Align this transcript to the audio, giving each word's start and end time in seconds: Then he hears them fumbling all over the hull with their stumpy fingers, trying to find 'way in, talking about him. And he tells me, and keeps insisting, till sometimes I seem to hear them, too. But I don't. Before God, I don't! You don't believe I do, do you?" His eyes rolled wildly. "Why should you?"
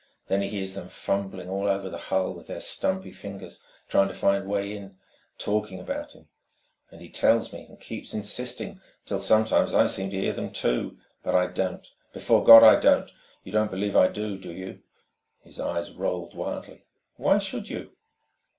Then 0.29 0.41
he 0.41 0.47
hears 0.49 0.73
them 0.73 0.87
fumbling 0.87 1.47
all 1.47 1.67
over 1.67 1.87
the 1.87 1.99
hull 2.09 2.33
with 2.33 2.47
their 2.47 2.59
stumpy 2.59 3.11
fingers, 3.11 3.61
trying 3.87 4.07
to 4.07 4.15
find 4.15 4.47
'way 4.47 4.75
in, 4.75 4.97
talking 5.37 5.79
about 5.79 6.13
him. 6.13 6.27
And 6.89 7.01
he 7.01 7.07
tells 7.07 7.53
me, 7.53 7.67
and 7.69 7.79
keeps 7.79 8.11
insisting, 8.11 8.81
till 9.05 9.19
sometimes 9.19 9.75
I 9.75 9.85
seem 9.85 10.09
to 10.09 10.19
hear 10.19 10.33
them, 10.33 10.53
too. 10.53 10.97
But 11.21 11.35
I 11.35 11.45
don't. 11.45 11.87
Before 12.13 12.43
God, 12.43 12.63
I 12.63 12.79
don't! 12.79 13.11
You 13.43 13.51
don't 13.51 13.69
believe 13.69 13.95
I 13.95 14.07
do, 14.07 14.39
do 14.39 14.51
you?" 14.51 14.81
His 15.43 15.59
eyes 15.59 15.91
rolled 15.91 16.33
wildly. 16.33 16.85
"Why 17.17 17.37
should 17.37 17.69
you?" 17.69 17.91